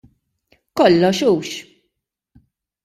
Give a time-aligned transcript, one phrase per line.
[0.77, 1.49] Kollox hux.